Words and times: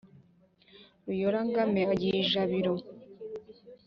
ruyora-ngame 1.05 1.81
agiye 1.93 2.17
i 2.23 2.27
jabiro. 2.31 2.73